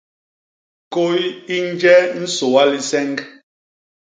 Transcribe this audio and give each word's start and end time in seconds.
Kôy 0.93 1.21
i 1.55 1.57
nje 1.71 1.95
nsôa 2.21 2.63
liseñg. 2.71 3.17